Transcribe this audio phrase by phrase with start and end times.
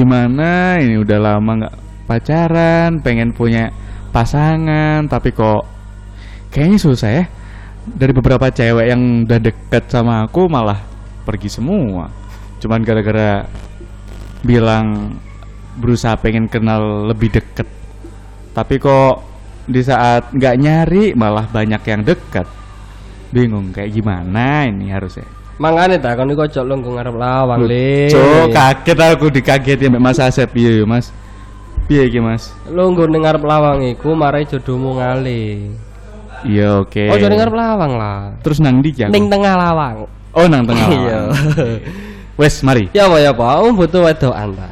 [0.00, 0.80] gimana?
[0.80, 1.76] Ini udah lama nggak
[2.08, 3.68] pacaran pengen punya
[4.10, 5.62] pasangan tapi kok
[6.48, 7.24] kayaknya susah ya.
[7.80, 10.80] Dari beberapa cewek yang udah deket sama aku malah
[11.28, 12.08] pergi semua.
[12.60, 13.44] Cuman gara-gara
[14.40, 15.16] bilang
[15.76, 17.68] berusaha pengen kenal lebih deket.
[18.56, 19.14] Tapi kok
[19.68, 22.48] di saat nggak nyari malah banyak yang deket.
[23.30, 28.08] Bingung kayak gimana ini harusnya Mangane ta kon iku ojo lungguh ngarep lawang le.
[28.08, 31.12] Cuk, kaget aku dikageti mbak Mas Asep piye yo, Mas?
[31.84, 32.56] Piye iki, Mas?
[32.64, 35.68] Lungguh ning ngarep lawang iku marai jodohmu ngale.
[36.48, 37.12] Iya, oke.
[37.12, 38.32] Ojo ning ngarep lawang lah.
[38.40, 39.12] Terus nang ndi aku?
[39.12, 40.08] Ning tengah lawang.
[40.32, 40.86] Oh, nang tengah.
[40.96, 41.20] Iya.
[42.40, 42.88] Wes, mari.
[42.96, 44.68] Ya apa ya apa, aku butuh wedokan ta.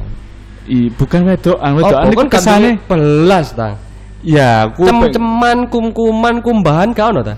[0.65, 2.81] I, bukan wedokan, Oh, wedokan iku kon kesane.
[2.89, 3.77] belas ta.
[4.25, 7.37] Ya, aku Cem-ceman, kum-kuman, kumbahan kau no ta?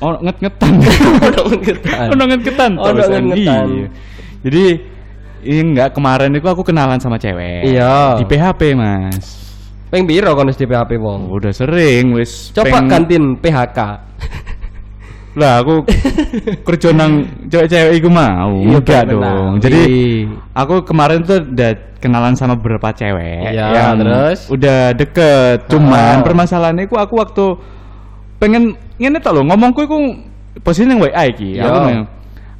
[0.00, 0.72] Oh nget-ngetan.
[1.28, 2.06] Ono ngetan.
[2.10, 2.72] Oh, nget-ngetan.
[2.76, 3.66] Oh, terus, nget-ngetan.
[3.68, 3.86] iya.
[4.40, 4.64] Jadi
[5.42, 7.64] ini enggak kemarin itu aku kenalan sama cewek.
[7.66, 8.16] Iya.
[8.16, 9.26] Di PHP, Mas.
[9.90, 11.28] Peng piro kon di PHP wong?
[11.28, 12.52] Udah sering wis.
[12.52, 13.78] Coba peng- gantiin PHK.
[15.30, 15.86] Lah aku
[16.64, 18.50] kerja nang cewek-cewek iku mau.
[18.60, 19.52] Iya, Enggak dong.
[19.56, 19.62] Iya.
[19.62, 19.82] Jadi
[20.52, 24.46] aku kemarin tuh udah kenalan sama beberapa cewek Iya, yang terus?
[24.48, 25.70] udah deket.
[25.70, 26.24] Cuman Ah.
[26.24, 27.46] permasalahannya aku waktu
[28.40, 29.96] pengen ngene tak lo ngomongku iku
[30.64, 31.60] posisi yang WA iki.
[31.60, 31.78] Aku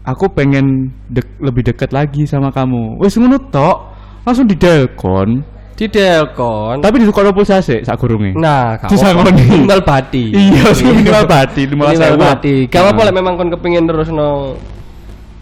[0.04, 3.00] aku pengen dek- lebih deket lagi sama kamu.
[3.00, 3.76] Wes ngono tok.
[4.22, 5.40] Langsung di delkon.
[5.80, 6.84] Di Delkon.
[6.84, 8.36] Tapi di tukar pulsa sih sak gurunge.
[8.36, 9.32] Nah, kau Disangoni.
[9.32, 10.28] minimal bati.
[10.36, 12.20] Iya, sih minimal bati, lima Minimal sewu.
[12.20, 12.54] bati.
[12.68, 14.60] Gak apa-apa lek memang kon kepengin terus no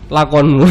[0.06, 0.62] lakonmu.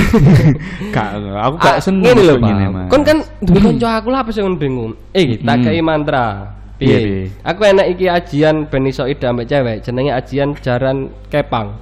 [0.96, 2.88] Gak, aku gak Ah, seneng ngene lho, Pak.
[2.88, 4.96] Kon kan duwe kanca aku lah apa kon bingung.
[5.12, 6.48] Eh, tak kei mantra.
[6.78, 7.34] Piye?
[7.42, 11.74] Aku enak iki ajian ben iso ida ambek cewek, jenenge ajian jaran kepang.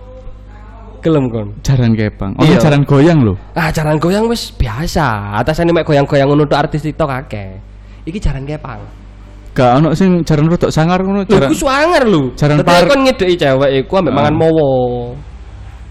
[1.03, 1.51] Gelem kon.
[1.61, 2.31] Jaran kepang.
[2.39, 2.57] Oh, Iya.
[2.57, 3.35] jaran goyang lho.
[3.53, 5.37] Ah, jaran goyang wis biasa.
[5.37, 7.59] Atasane mek goyang-goyang ngono tok artis TikTok akeh.
[8.07, 8.81] Iki jaran kepang.
[9.53, 11.51] Gak ono sing jaran rodok sangar ngono jaran.
[11.51, 12.33] ku suwanger lho.
[12.33, 14.17] Jaran par- kon ngedeki cewek iku ambek Ah.
[14.17, 14.71] mangan mowo.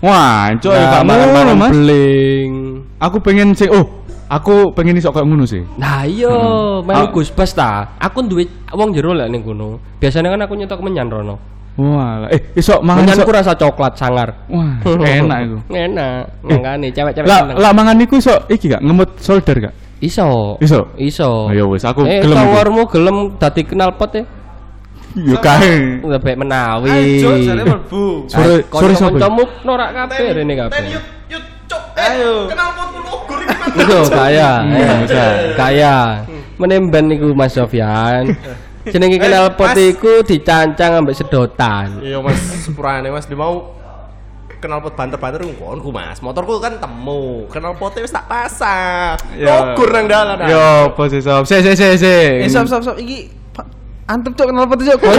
[0.05, 1.71] Wah, cok Nah, gak mangan ngono, Mas.
[1.73, 2.53] beling.
[3.01, 5.63] Aku pengen sih, oh, aku pengen iso kayak ngono sih.
[5.77, 6.83] Nah iya, Hmm.
[6.83, 7.11] melu Ah.
[7.11, 7.97] Gus Bas ta.
[7.97, 9.79] Aku duwe wong jero lek ning kono.
[9.97, 11.37] Biasanya kan aku nyetok menyan rono.
[11.75, 13.19] Wah, eh iso mangan iso.
[13.19, 14.47] Menyanku rasa coklat sangar.
[14.47, 15.57] Wah, enak iku.
[15.75, 16.23] Enak.
[16.41, 17.57] Makane cewek-cewek Lah, seneng.
[17.59, 19.75] lah mangan iku iso iki gak ngemut solder gak?
[19.99, 20.55] Iso.
[20.61, 20.95] Iso?
[20.95, 21.49] Iso.
[21.49, 22.47] Ayo wis, aku eh, gelem iku.
[22.47, 24.23] tawarmu gelem dadi kenal pot e.
[25.15, 25.99] Yo kae.
[26.03, 26.91] Udah baik menawi.
[26.91, 28.27] Ayo, jare mlebu.
[28.27, 29.15] Sore- sore sapa?
[29.15, 30.79] Kancamu norak kabeh rene kabeh.
[30.91, 31.83] Yut yut cuk.
[31.99, 32.33] Ayo.
[32.51, 33.75] Kenal potku logur iki mana?
[33.83, 34.51] Iku kaya.
[34.63, 35.25] Eh, bisa.
[35.59, 35.97] Kaya.
[36.55, 38.31] Menemben iku Mas Sofyan.
[38.85, 42.05] Jenenge kenal pot iku dicancang ambek sedotan.
[42.05, 43.27] Iya Mas, sepurane Mas
[44.65, 46.25] kenal pot banter-banter ngkonku Mas.
[46.25, 47.45] Motorku kan temu.
[47.53, 49.21] Kenal potnya wis tak pasang.
[49.37, 49.73] Ya.
[49.73, 50.49] Logur nang dalan.
[50.49, 51.45] Yo, pose sop.
[51.45, 52.17] Se se se se.
[52.45, 53.44] Eh, sop sop sop iki
[54.05, 55.01] Antep cok kenal peti cok.
[55.01, 55.17] Oh,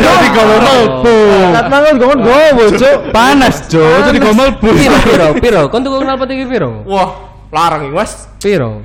[0.00, 1.16] jadi kalau melbu.
[1.52, 3.12] Kat mangan gon gowo cok.
[3.12, 3.84] Panas, Jo.
[4.08, 4.68] Jadi kau melbu.
[4.72, 5.62] Piro piro piro?
[5.68, 6.80] Kon tuku kenal iki piro?
[6.88, 7.08] Wah,
[7.52, 8.32] larang iki Mas.
[8.40, 8.80] Piro?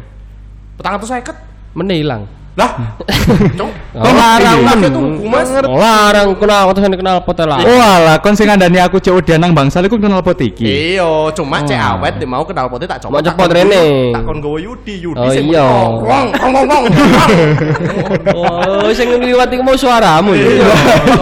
[0.76, 1.40] Petang atau seket.
[1.72, 2.39] Menilang.
[2.60, 2.72] Lah.
[3.56, 3.72] Cuk.
[3.96, 4.92] Kok larang Tapi men?
[4.92, 5.48] tuku Mas.
[5.64, 7.60] Larang kenal pot kenal pot lah.
[7.64, 11.00] Oh alah, kon sing ngandani aku cek udah nang bangsal iku kenal pot iki.
[11.00, 13.20] Iya, cuma cek awet dia mau kenal potnya tak coba.
[13.20, 14.12] Mau cepot rene.
[14.12, 15.64] Tak kon gowo Yudi, Yudi Oh, sing iya.
[15.64, 16.04] mentok.
[16.04, 16.84] Wong, wong, wong.
[18.36, 20.68] Oh, sing ngliwati mau suaramu ya.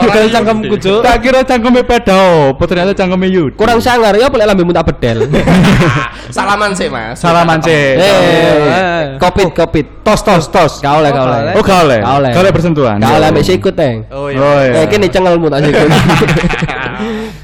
[0.01, 0.99] Bukan cangkemku cok.
[1.05, 2.17] Tak kira cangkeme peda
[2.49, 3.53] opo, ternyata cangkeme Yud.
[3.53, 5.29] Kurang sangar ya boleh lambemu tak bedel.
[6.35, 7.15] Salaman sih, Mas.
[7.21, 7.95] Salaman sih.
[7.95, 9.85] Eh, kopit kopit.
[10.03, 10.79] Tos tos tos.
[10.79, 11.53] Gak oleh, gak oleh.
[11.53, 11.99] Oh, gak oleh.
[11.99, 12.31] Gak oleh.
[12.31, 12.97] Gak oleh bersentuhan.
[12.97, 13.97] Gak oleh ambek sikut, Teng.
[14.09, 14.39] Oh Oh, iya.
[14.67, 14.81] iya.
[14.81, 15.87] Eh, kini cengelmu tak sikut.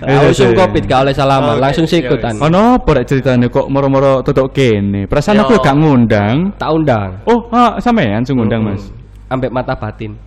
[0.03, 0.57] Iya, Langsung iya.
[0.59, 2.35] kopit, gak oleh salaman, Oke, langsung iya, sikutan.
[2.35, 5.07] Ono apa rek ceritane kok moro-moro tutuk kene?
[5.07, 6.51] Perasaan aku gak ngundang.
[6.59, 8.91] Tak undang, Oh, ah, sampean sing ngundang, Mas.
[9.31, 10.19] ambek mata batin.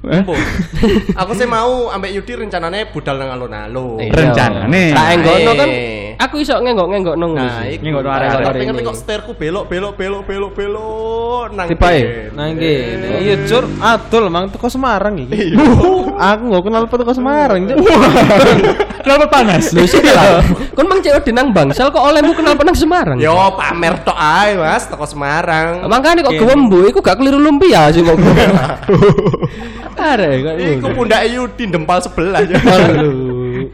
[0.00, 0.24] Eh?
[1.12, 4.00] Aku sih mau ambek Yudi rencananya budal nang alun-alun.
[4.00, 4.12] Iya.
[4.16, 4.84] Rencanane.
[4.96, 5.68] Tak enggokno kan.
[6.20, 8.64] Aku iso ngenggok-ngenggokno ngono Nah, iku Nggak ada arek ini.
[8.68, 12.00] ngerti kok setirku belok belok belok belok belok nang Tipe ae?
[12.00, 12.44] kene.
[12.56, 13.08] Ngene.
[13.24, 15.52] Iya cur, adol mang teko Semarang iki.
[15.52, 15.56] Iya.
[16.16, 17.76] Aku nggak kenal peti teko Semarang cuk.
[19.00, 19.72] Kenapa panas?
[19.72, 20.44] Lho sih lah.
[20.76, 23.16] Kon mang cewek dinang bangsal kok olehmu kenal penang Semarang.
[23.16, 25.88] Yo pamer tok ae, Mas, teko Semarang.
[25.88, 28.16] Makanya kok gewembu iku gak keliru lumpia sih kok.
[30.00, 30.94] Arek kok Iku ngono.
[30.96, 32.40] pundak Yudi dempal sebelah.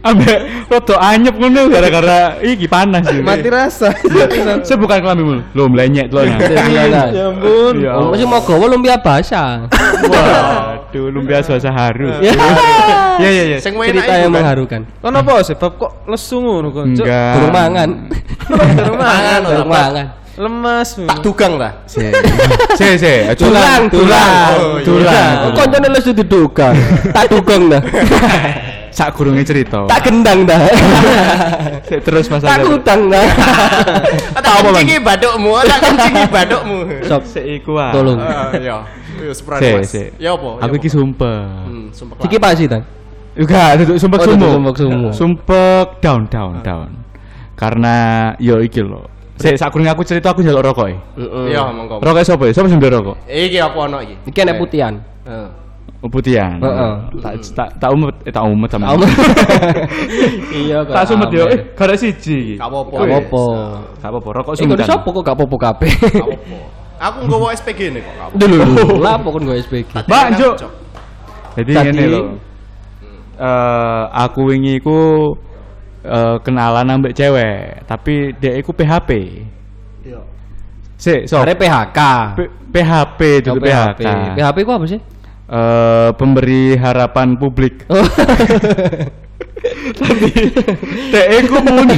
[0.03, 3.23] Ambek rada anyep ngono gara-gara iki panas iki.
[3.23, 3.95] Mati rasa.
[4.67, 5.35] Saya bukan kelambimu.
[5.55, 6.27] Lo melenyek lo.
[6.27, 6.85] Iya,
[7.15, 7.75] Ya ampun.
[7.81, 9.71] Ya Oh, masih mau gowo lumpia basah.
[10.03, 12.11] Waduh, lumpia suasa haru.
[12.19, 12.35] Ya.
[13.63, 14.43] Sing enak Cerita yang kan.
[14.43, 14.81] mengharukan.
[15.01, 17.07] Kon apa sebab kok lesu ngono kon cuk?
[17.07, 17.33] Enggak.
[17.39, 17.89] Durung mangan.
[18.93, 20.07] Mangan ora Durung mangan.
[20.37, 20.89] Lemas.
[21.01, 21.73] Tak dugang lah.
[21.85, 22.01] Si,
[22.77, 23.15] si, si.
[23.35, 24.53] Tulang, tulang.
[24.55, 24.85] Oh, iya.
[24.85, 25.33] tulang.
[25.53, 26.69] Koncone lu sudah duga.
[27.11, 27.83] Tak dugong dah.
[28.97, 29.85] Sak gurunge cerita.
[29.85, 30.57] Tak gendang dah.
[32.07, 32.65] Terus Tak masalah.
[32.65, 33.27] kutang dah.
[34.33, 36.79] Tak kencingi badukmu, tak kencingi badukmu.
[37.05, 37.93] Sob, Seiku ah.
[37.93, 38.17] tolong.
[38.57, 38.89] Iya.
[39.17, 39.89] Iya, Si, Mas.
[39.89, 40.03] si.
[40.17, 40.61] Ya apa?
[40.61, 40.81] Ya Aku apa?
[40.81, 41.65] iki sumpah.
[41.65, 42.25] Hmm, sumpah.
[42.25, 42.85] Iki pas sih, Tang.
[43.37, 44.49] Enggak, duduk sumpek Oh, sumo.
[44.49, 45.13] sumpek.
[45.13, 46.89] Sumpek down down down.
[47.53, 47.97] Karena
[48.37, 49.05] yo iki lho.
[49.37, 50.97] Sik sak aku cerita aku njaluk rokok e.
[51.53, 52.01] Iya, monggo.
[52.01, 52.53] Rokok sapa ya?
[52.57, 53.17] Sapa sing rokok?
[53.29, 54.15] Iki aku ono iki.
[54.33, 54.95] Iki enek putihan.
[55.29, 55.49] Heeh.
[56.05, 56.61] Oh, Putihan.
[56.61, 56.93] Heeh.
[57.25, 58.85] Tak tak tak umet eh tak umet sama.
[60.53, 60.93] Iya kok.
[60.93, 61.45] Tak sumet yo.
[61.49, 62.55] Eh, gara siji iki.
[62.61, 62.95] Gak apa-apa.
[62.95, 63.45] Gak apa-apa.
[63.99, 64.87] Gak apa-apa, rokok Iku sumbetan.
[64.87, 65.93] sapa kok gak apa-apa kabeh.
[65.97, 66.59] Gak apa-apa.
[67.11, 68.13] Aku nggawa SPG nih kok.
[68.13, 68.37] gak apa-apa.
[68.39, 68.59] Dulu.
[69.05, 69.91] Lah apa kon gue SPG?
[70.07, 70.55] Mbak, Juk.
[71.57, 72.21] Jadi ngene lho.
[73.37, 75.33] Eh aku wingi iku
[76.07, 79.11] eh, kenalan ambek cewek, tapi dia iku PHP.
[80.03, 80.21] Iya.
[80.97, 81.43] Sik, so.
[81.43, 81.99] Are PHK.
[82.35, 84.07] P- PHP Oh, dulu PHK.
[84.33, 85.01] PHP ku apa sih?
[85.47, 87.83] Eh, pemberi harapan publik.
[87.93, 88.03] Oh.
[89.97, 90.31] Tapi
[91.11, 91.97] dek iku muni.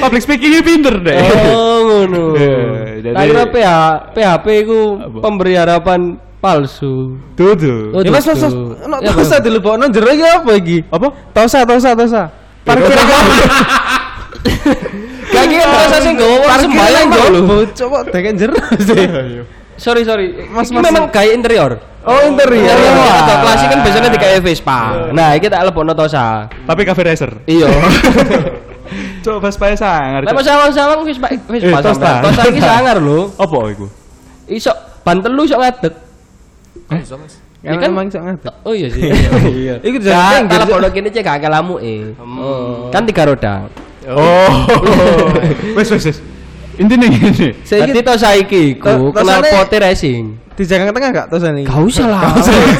[0.00, 1.18] Public speakingnya pinter deh.
[1.50, 2.22] Oh, ngono.
[2.34, 3.68] Eh, jadi- Tak kira PH,
[4.12, 4.80] PHP ku
[5.20, 6.00] pemberi harapan
[6.38, 7.16] palsu.
[7.34, 7.54] Tuh
[7.94, 8.52] Oh, Ya mas mas mas.
[8.52, 8.74] tuh.
[9.14, 10.78] Tosa dilebokno jero iki apa iki?
[10.88, 11.06] Apa?
[11.30, 12.22] Tosa tosa tosa.
[12.62, 12.92] Parkir
[15.30, 17.42] Gak kira terus sing gowo wong Parkir sembayang yang kok lho.
[17.76, 19.06] Coba deken jero sih.
[19.76, 20.26] Sorry sorry.
[20.46, 20.84] Mas, Ini mas.
[20.86, 21.80] memang gaya interior.
[22.02, 22.68] Oh interior.
[22.68, 25.08] Interior atau klasik kan biasanya di kayak Vespa.
[25.10, 26.48] Nah, iki tak lebokno tosa.
[26.66, 27.30] Tapi cafe racer.
[27.46, 27.68] Iya.
[29.20, 30.20] Coba pas pae sangar.
[30.24, 31.92] Lah sawang-sawang Vespa Vespa Eh, tosta.
[31.94, 32.22] sampean.
[32.24, 33.32] Tosa iki sangar lho.
[33.34, 33.86] Apa iku?
[34.46, 35.94] Iso ban telu iso ngadeg.
[36.98, 37.38] Iso, Mas.
[37.60, 38.54] Ya Kan emang sok ngadeg.
[38.64, 39.04] Oh iya sih.
[39.60, 39.74] Iya.
[39.84, 42.16] Iku Ya, jadi kalau pondok ini cek gak lamu eh.
[42.88, 43.68] Kan tiga roda.
[44.08, 44.48] Oh.
[45.76, 46.18] Wes wes wes.
[46.80, 47.52] Intinya gini.
[47.60, 50.40] Jadi to saiki ku To- kenal pote racing.
[50.56, 51.64] di jagang tengah gak tosa nih?
[51.64, 52.20] Gak usah lah.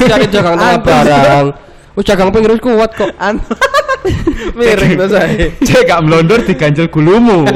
[0.05, 0.85] Cari jagang tengah Antus.
[0.85, 1.45] barang.
[1.91, 3.09] Oh jagang pinggir kuat kok.
[4.57, 5.29] Miring tosa.
[5.67, 7.45] Cek gak melondor diganjel gulumu.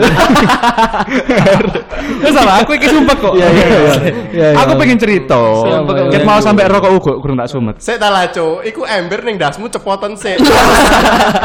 [2.22, 3.34] Wes salah aku iki sumpah kok.
[3.36, 3.78] Iya, iya, iya.
[3.78, 4.60] Iya, iya.
[4.62, 5.40] Aku pengen cerita.
[6.14, 6.28] Ket iya.
[6.28, 7.76] mau sampai rokok ugo kurang tak sumet.
[7.82, 8.62] Sik ta lah, Cuk.
[8.66, 10.40] Iku ember ning dasmu cepotan sik.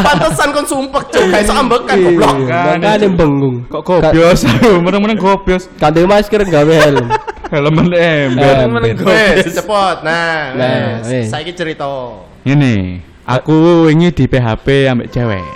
[0.04, 1.24] Pantesan kon sumpek, Cuk.
[1.32, 2.36] Kayak iso ambekan goblok.
[2.48, 3.56] Makane bengung.
[3.68, 4.40] Kok gobios?
[4.62, 5.66] Meneng-meneng gobios.
[5.80, 7.06] Ganti masker gawe helm.
[7.50, 8.54] Helmen ember.
[8.62, 8.82] Ember.
[9.10, 10.06] Wes, cepot.
[10.06, 11.02] Nah, Nah.
[11.02, 12.14] Saiki cerita.
[12.46, 15.46] Ini, aku wingi di PHP ambek cewek.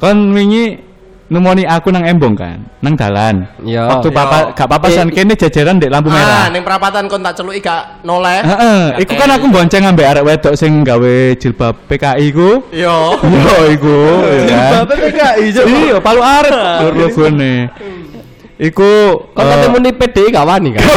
[0.00, 0.80] Kan wingi
[1.30, 3.46] nemoni aku nang embong kan, nang dalan.
[3.62, 3.86] Iya.
[3.86, 4.16] Waktu Iya.
[4.18, 6.44] papa gak papasan kene jajaran dek lampu Ah, merah.
[6.50, 8.42] ning perapatan kon tak celuki gak noleh.
[8.42, 12.66] Heeh, iku kan aku bonceng ambek arek wedok sing gawe jilbab PKI ku.
[12.74, 13.14] Yo.
[13.22, 13.98] Yo iku,
[14.50, 14.82] kan.
[14.82, 15.44] Bapak PKI.
[15.54, 16.50] Iya, palu arek
[16.82, 17.54] lur logone.
[18.60, 18.90] Iku
[19.32, 20.84] Kok ketemu nih PDI gak wani kan?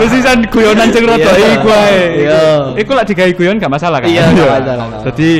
[0.00, 1.48] Kesisan guyonan sing rada Iya.
[1.56, 2.00] iku ae.
[2.24, 2.42] Iya.
[2.76, 4.08] Iku lek digawe guyon gak masalah kan?
[4.08, 5.02] Iya, gak masalah.
[5.10, 5.30] Jadi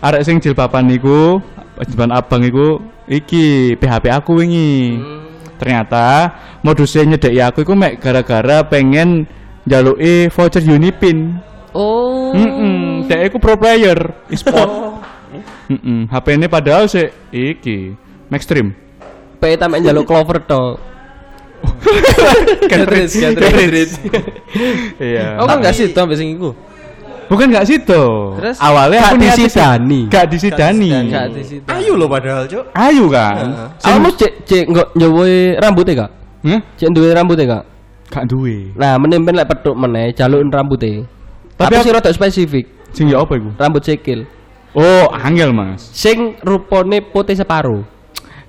[0.00, 1.40] arek sing jilbaban iku,
[1.82, 2.78] jilbaban abang iku
[3.08, 4.98] iki PHP aku wingi.
[5.58, 9.24] Ternyata modusnya nyedeki aku iku mek gara-gara pengen
[9.64, 11.38] njaluki voucher Unipin.
[11.74, 12.30] Oh.
[12.34, 13.98] Heeh, dek iku pro player
[14.30, 14.70] e-sport.
[15.70, 17.94] Heeh, HP ini padahal sih iki
[18.30, 18.70] Maxstream.
[19.42, 20.78] Pe tamek njaluk clover to.
[22.70, 23.92] Cartridge, cartridge.
[24.98, 25.38] Iya.
[25.40, 26.50] Oh kan gak sih tuh sing iku.
[27.24, 28.04] Bukan gak situ.
[28.36, 28.56] Terus?
[28.60, 30.00] awalnya Gak aku disidani.
[30.12, 30.90] Gak disidani.
[31.08, 31.66] Gak di situ.
[31.66, 32.68] Ayo lo padahal, Cuk.
[32.76, 33.72] Ayu kan.
[33.80, 36.10] Kamu cek cek nggak nyowoy rambutnya gak?
[36.44, 36.60] Hah?
[36.76, 37.64] Cek duwe rambutnya gak?
[38.12, 38.76] Gak duwe.
[38.76, 41.08] Nah, menimpen lek petuk meneh jalukin rambutnya.
[41.56, 42.64] Tapi Tapi aku- sih rada spesifik.
[42.92, 43.50] Sing ya apa iku?
[43.56, 44.28] Rambut sikil.
[44.74, 45.86] Oh, angel, Mas.
[45.90, 47.82] Sing rupane putih separuh.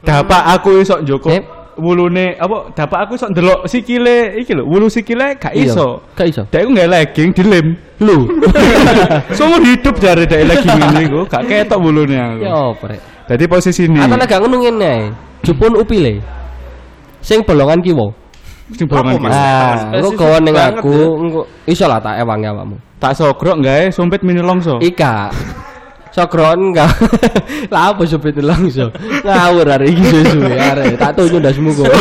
[0.04, 1.42] Dapat aku iso njoko Eh.
[1.76, 6.02] Wulune apa dapat aku iso ndelok sikile iki lho, wulu sikile gak Iya, iso.
[6.16, 6.44] Gak iso.
[6.48, 7.68] Dek nggak legging dilem.
[8.04, 8.28] Lu.
[9.38, 12.44] Seumur hidup jare dek legging ini iku, gak ketok wulune aku.
[12.44, 13.02] Ya apa rek?
[13.26, 14.00] Jadi posisi ini.
[14.00, 14.94] Atau nek gak ngono ngene.
[15.44, 16.20] Jupun upile.
[17.22, 18.08] Sing bolongan kiwa.
[18.74, 19.26] sing bolongan Apa, ki.
[19.30, 19.36] Mas?
[19.38, 19.46] Ah,
[19.94, 21.06] engko spesifik gawa ning aku, ya.
[21.22, 22.78] engko iso lah tak ewangi awakmu.
[22.98, 24.82] Tak sogrok gawe sumpit mini longso.
[24.82, 25.30] Ika.
[26.16, 26.96] Sokron enggak.
[27.74, 28.88] Lah apa supit langsung.
[29.20, 30.96] Ngawur hari iki susu arek.
[30.96, 31.92] Tak tunjuk ndasmu kok.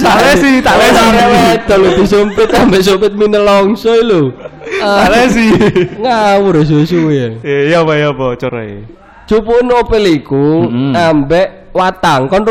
[0.00, 1.04] Tak lesi, tak lesi.
[1.12, 4.32] Wedol lu disumpit ambek sumpit minelongso lho.
[4.80, 5.52] Salah sih.
[6.00, 7.36] Ngawur susu ya.
[7.44, 8.80] Iya apa ya apa corai.
[9.28, 12.48] Cupun opel iku ambek watang kon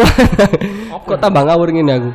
[1.10, 2.12] kok tambah ngawur ngene aku.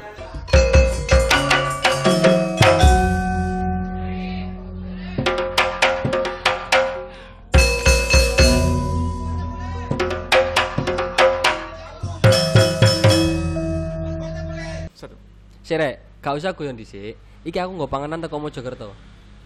[15.66, 17.18] Sirek, gak usah guyon dhisik.
[17.42, 18.94] Iki aku nggo panganan teko Mojokerto.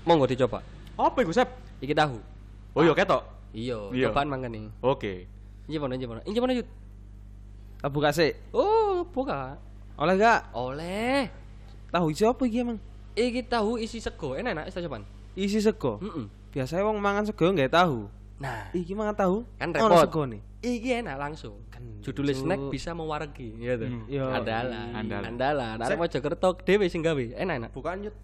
[0.05, 0.61] Monggo dicoba.
[1.01, 1.49] Apa iku, Sep?
[1.81, 2.21] Iki tahu.
[2.77, 3.25] Oh iya ketok.
[3.57, 4.13] Iya, Iya.
[4.13, 4.69] cobaan mangan nih.
[4.85, 5.25] Oke.
[5.65, 6.21] Inji mana, inji mana?
[6.29, 6.69] Inji mana, Yud?
[7.81, 8.37] Tak buka sih.
[8.53, 9.57] Oh, buka.
[9.97, 10.53] Oleh gak?
[10.53, 11.33] Oleh.
[11.89, 12.77] Tahu isi apa iki emang?
[13.17, 14.37] Iki tahu isi sego.
[14.37, 15.09] Enak enak ista cobaan.
[15.33, 16.05] Isi sego.
[16.05, 16.29] Heeh.
[16.53, 18.13] Biasanya wong mangan sego nggak tahu.
[18.37, 19.37] Nah, Iki mangan tahu.
[19.57, 20.05] Kan repot.
[20.05, 20.41] sego nih.
[20.61, 21.57] Iki enak langsung.
[22.01, 23.89] Judulnya snack bisa mewaregi, ya tuh.
[23.89, 24.05] Hmm.
[24.09, 24.25] Iya.
[24.41, 24.89] Andalan.
[24.97, 25.29] Andalan.
[25.37, 25.77] Andalan.
[25.85, 27.25] Arek Mojokerto dhewe sing gawe.
[27.37, 27.71] Enak enak.
[27.73, 28.17] Bukaan yut.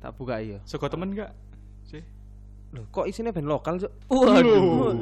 [0.00, 0.58] Tak buka iya.
[0.64, 1.30] Sego temen enggak?
[1.86, 2.02] Sih.
[2.72, 3.92] Loh, kok isinya band lokal, Cuk?
[4.08, 4.96] Waduh.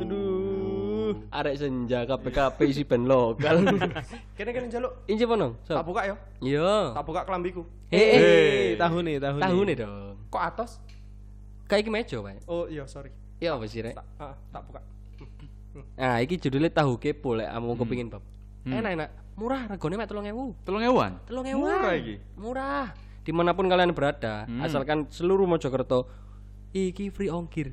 [1.30, 3.62] Arek senja KPKP isi band lokal.
[4.36, 4.92] Kene kene njaluk.
[5.06, 5.54] Inji mana?
[5.66, 6.14] Tak buka yo.
[6.42, 6.94] Iya.
[6.98, 7.62] Tak buka kelambiku.
[7.90, 8.20] Eh, eh.
[8.20, 9.44] Eh, tahu nih, tahu nih.
[9.46, 10.14] Tahu nih dong.
[10.30, 10.70] Kok atas?
[11.70, 12.50] Kayak iki meja, Pak.
[12.50, 13.14] Oh iya, sorry.
[13.38, 13.94] Ya apa sih, Rek?
[13.94, 14.80] Tak ah, tak buka.
[15.72, 17.78] Nah, iki judulnya tahu kepo lek kamu Hmm.
[17.78, 18.22] kepingin, Bab.
[18.62, 19.08] Enak enak.
[19.34, 20.52] Murah, regane mek 3000.
[20.62, 21.12] Telung ewan.
[21.24, 21.56] 3000.
[21.56, 22.14] Murah iki.
[22.36, 22.86] Murah.
[23.20, 24.60] Di mana pun kalian berada, Hmm.
[24.60, 26.08] asalkan seluruh Mojokerto
[26.72, 27.72] iki free ongkir.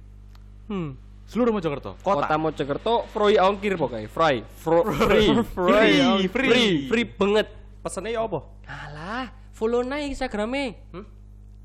[0.68, 0.96] Hmm.
[1.28, 2.00] Seluruh Mojokerto.
[2.00, 4.48] Kota, Mojokerto free ongkir pokoknya, free.
[4.56, 5.28] Fro- free.
[5.44, 6.28] Free, free.
[6.28, 6.72] free.
[6.88, 7.48] Free banget.
[7.84, 8.40] Pesennya ya apa?
[8.64, 10.76] Alah, follow naik Instagramnya.
[10.92, 11.04] Hmm?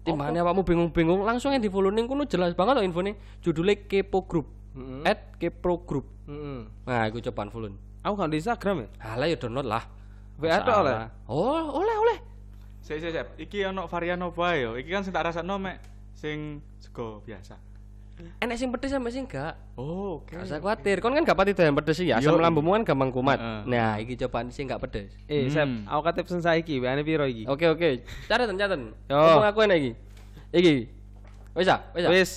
[0.02, 3.14] Timbangane awakmu bingung-bingung, langsung yang di follow ning kono jelas banget loh infonya.
[3.38, 4.50] Judulnya Kepo Group.
[5.04, 6.06] At Kepo Group.
[6.24, 6.64] Heeh.
[6.88, 7.72] Nah, aku cobaan follow.
[8.02, 8.88] Aku kan di Instagram ya.
[9.14, 9.84] Alah ya download lah.
[10.40, 10.94] WA tok oleh.
[11.28, 12.18] Oh, oleh oleh.
[12.82, 13.26] Sik sik sik.
[13.38, 14.74] Iki ono varian apa yo?
[14.74, 15.78] Iki kan sing tak rasakno mek
[16.18, 17.54] sing sego biasa.
[18.38, 19.54] Enek sing pedes sampe sing enggak.
[19.74, 20.34] Oh, oke.
[20.34, 22.18] Gak usah khawatir, kon kan gak pati doyan pedes ya.
[22.18, 23.38] Asam lambungmu kan gampang kumat.
[23.38, 23.60] Heeh.
[23.70, 25.10] Nah, iki cobaan sing enggak pedes.
[25.26, 25.54] Eh, Hmm.
[25.54, 27.46] Sep, aku kate pesen saiki, WA-ne piro iki?
[27.50, 28.02] Oke oke.
[28.30, 28.82] Catatan catatan.
[29.10, 29.16] Yo.
[29.18, 29.92] Ngomong aku enak iki.
[30.54, 30.74] Iki.
[31.54, 32.10] Wis ah, wis ah.
[32.10, 32.30] Wis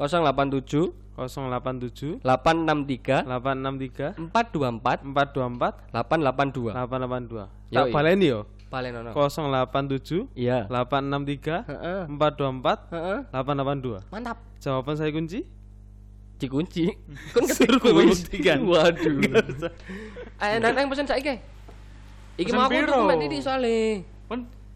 [0.00, 6.74] 087 087 863 863 424 424 882.
[6.74, 7.46] 882.
[7.70, 7.74] Yoi.
[7.74, 8.40] Tak baleni yo.
[8.70, 9.10] Paling ono.
[9.14, 10.66] 087 Iya.
[10.66, 12.00] 863 Heeh.
[12.10, 13.18] 424 Heeh.
[13.30, 14.02] 882.
[14.10, 14.36] Mantap.
[14.58, 15.46] Jawaban saya kunci?
[16.42, 16.90] Dikunci.
[17.34, 17.94] Kon ketik Suruh kuis.
[17.94, 18.58] membuktikan.
[18.70, 19.14] Waduh.
[20.42, 21.38] Eh, nang pesen saiki.
[22.34, 22.90] Iki mau aku piro?
[22.90, 23.18] tuku mek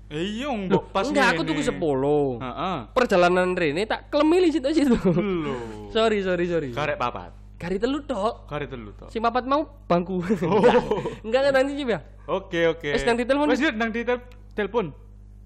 [0.09, 1.51] eh iya mbok pas Enggak, aku ngene.
[1.51, 2.41] tuku 10.
[2.41, 2.77] Heeh.
[2.91, 4.97] Perjalanan rene tak kelemili situ-situ.
[4.97, 5.55] Lho.
[5.91, 6.71] sorry, sorry, sorry.
[6.73, 7.29] Karek papat.
[7.55, 8.47] Gari telu tok.
[8.47, 9.09] Karek telu tok.
[9.09, 10.25] Si papat mau bangku.
[11.27, 12.01] Enggak enggak nanti ya.
[12.25, 12.89] Oke oke.
[12.89, 13.47] Wis, nang ditelepon.
[13.49, 14.97] Wis nang ditel- telepon.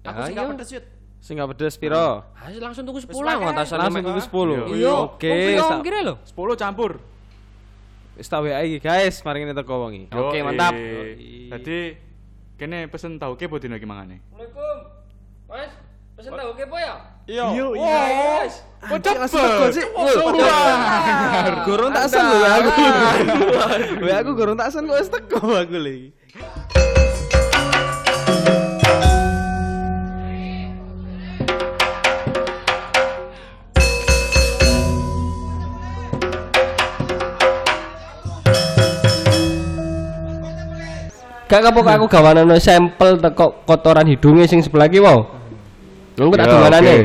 [0.01, 0.39] Aku Ah, sih iya.
[0.39, 0.85] gak pedes yut.
[1.19, 2.23] Sing gak pedes piro?
[2.29, 3.39] Ah, langsung tuku 10 Wis pakai.
[3.41, 4.75] ngatasan Langsung tuku 10.
[4.75, 6.15] Iya, Oke, Oke, sa- ongkire lho.
[6.21, 6.91] 10 campur.
[8.13, 9.19] Wis tak WA iki, guys.
[9.19, 10.07] Mari kita teko wengi.
[10.07, 10.71] Oke, mantap.
[11.51, 11.79] Jadi
[12.53, 14.21] kene pesen tahu kepo dino iki mangane.
[14.29, 14.77] Assalamualaikum.
[15.49, 15.71] Mas,
[16.13, 16.95] pesen tahu kepo ya?
[17.23, 17.45] Iya.
[17.55, 18.53] Yes.
[18.83, 19.85] Oh, langsung teko sih.
[21.65, 22.69] Gorong tak sen lho aku.
[24.03, 26.11] WA aku gorong tak sen kok wis teko aku lagi.
[41.53, 45.29] Gak kapok aku gawanan sampel teko kotoran hidungnya sing sebelah ki mau.
[46.17, 46.89] Engko tak Ya, gawanane.
[46.89, 46.97] oke.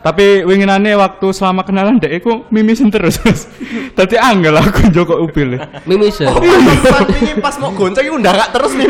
[0.00, 3.16] Tapi winginane waktu selama kenalan dek iku mimisin terus.
[3.96, 5.56] Tadi angel aku Joko Ubil.
[5.88, 6.20] Mimis.
[6.20, 6.28] ya?
[6.28, 8.84] Pas pingin pas mau gonceng iku ndak terus nih.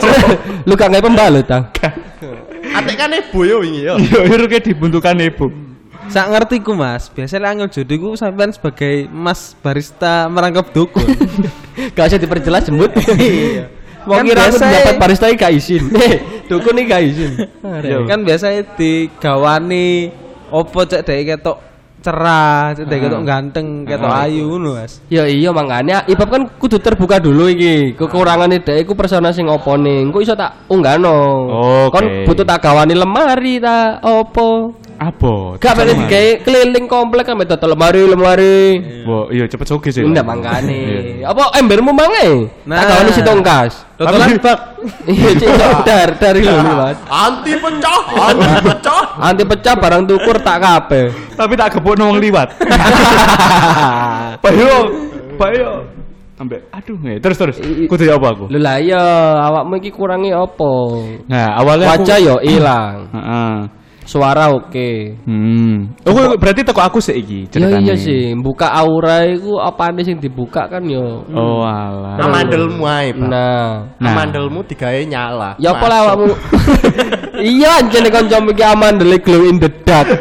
[0.68, 1.68] Lu gak ngai pembalut ta?
[2.72, 4.00] Atik kan ibu yo wingi yo.
[4.00, 5.52] Yo iru ke dibuntukan ibu.
[6.08, 11.04] Sak ngertiku Mas, biasanya angel jodoh iku sampean sebagai Mas barista merangkap dukun.
[11.96, 12.92] Gak usah diperjelas jembut.
[14.02, 15.82] Mau Kan kira aku biasa dapat barista iki gak izin.
[16.02, 16.14] Eh,
[16.50, 17.32] dukun iki gak izin.
[18.08, 20.10] Kan biasanya digawani
[20.50, 21.58] opo cek dek ketok
[22.02, 23.02] cerah, cek dek Ah.
[23.06, 24.26] ketok ganteng, ketok Ah.
[24.26, 24.98] ayu ngono Mas.
[25.06, 27.94] Ya iya makanya Ibab kan kudu terbuka dulu iki.
[27.94, 30.02] Kekurangannya dhek iku persona sing opone.
[30.02, 31.46] Engko iso tak unggano.
[31.86, 31.94] Oke.
[31.94, 34.74] Kon butuh tak gawani lemari ta opo?
[35.02, 35.58] Apa?
[35.58, 38.58] Gak boleh digawe keliling komplek kan dodol lemari lemari.
[39.02, 40.06] Wo, iya cepet soge sih.
[40.06, 41.18] Ndak mangkane.
[41.26, 42.46] Apa embermu mangai?
[42.62, 42.78] Nah.
[42.78, 43.72] Tak gawani si tongkas.
[43.98, 44.58] Dodolan bak.
[45.10, 45.48] Iya, cik
[45.86, 46.98] dar dari lho Mas.
[47.10, 49.02] Anti pecah, anti pecah.
[49.18, 51.10] Anti pecah barang tukur tak kabeh.
[51.34, 52.54] Tapi tak gebuk wong liwat.
[54.38, 54.74] Pak yo,
[55.34, 55.72] Pak yo.
[56.38, 57.56] Ambek aduh nggak terus terus.
[57.62, 58.44] Kudu ya apa aku?
[58.50, 59.02] Lho lah iya,
[59.50, 60.72] awakmu iki kurangi apa?
[61.30, 63.06] Nah, awalnya aku Wajah yo ilang.
[63.14, 63.81] Heeh.
[64.02, 65.14] Suara oke.
[65.24, 65.94] Hmm.
[66.04, 67.80] Oh, berarti teko aku sih iki Ya ceritanya.
[67.80, 71.22] iya sih, buka aura iku apane sing dibuka kan yo.
[71.30, 72.18] Oh, alah.
[72.18, 73.22] Amandelmu ae, Pak.
[73.30, 74.10] Nah, Nah.
[74.10, 75.54] Amandelmu digawe nyala.
[75.56, 76.34] ya apa lah awakmu?
[77.54, 80.10] iya anjene kanca iki amandele glow in the dark.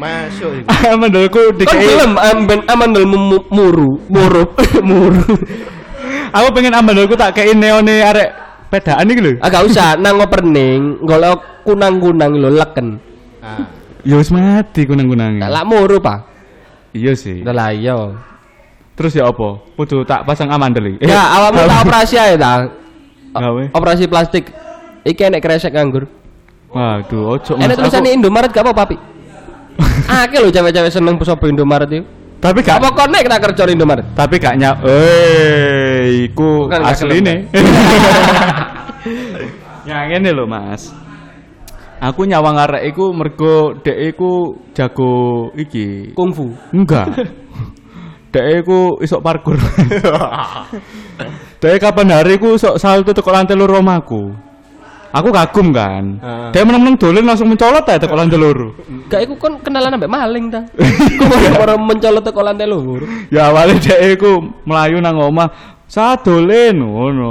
[0.00, 0.68] Masuk iki.
[0.94, 1.80] Amandelku Kan dikei.
[1.90, 3.16] film amben amandelmu
[3.50, 4.44] muru, muru,
[4.82, 5.26] muru.
[6.30, 8.30] Aku pengen amandelku tak kei neone arek
[8.68, 9.32] pedaan iki lho.
[9.40, 12.98] Agak usah nang opening golek kunang-kunang lho leken.
[13.40, 13.66] Ah.
[14.06, 15.42] Ya wis mati kunang-kunange.
[15.42, 16.18] Tak lak muru, Pak.
[16.94, 17.42] Iya sih.
[17.42, 17.94] Lah iya.
[18.96, 19.60] Terus ya apa?
[19.76, 21.04] Kudu tak pasang amandel iki.
[21.04, 22.64] Ya, awakmu tak operasi ae ta.
[23.36, 23.62] Gawe.
[23.76, 24.48] Operasi plastik.
[25.04, 26.08] Iki enek kresek nganggur.
[26.72, 27.68] Waduh, ojo Mas.
[27.68, 28.96] Enek tulisannya Indomaret gak apa-apa, Pi.
[30.24, 32.04] Akeh lho cewek-cewek seneng sopo Indomaret itu.
[32.36, 34.06] Tapi gak Apa konek kita kerja Indomaret?
[34.16, 34.76] tapi gak nyap.
[34.84, 37.34] Eh, iku Bukan gak asline.
[39.88, 40.94] ya ngene lho, Mas.
[41.96, 46.12] Aku nyawang arek iku mergo dek iku jago iki.
[46.12, 46.52] Kungfu.
[46.76, 47.08] Enggak.
[48.36, 49.56] Dek iku isok parkur.
[51.56, 54.28] Dek kapan hari iku isok salto teko lantai loro omaku.
[55.08, 56.20] Aku kagum kan.
[56.20, 56.52] Ah.
[56.52, 58.76] Dek meneng-meneng dolen langsung mencolot ae teko lantai loro.
[59.08, 60.68] Gak iku kon kenalan ambek maling ta.
[61.56, 63.08] Kok orang mencolot teko lantai luhur.
[63.32, 65.75] Ya awalnya dek iku melayu nang omah.
[65.86, 67.30] Sadolen ngono.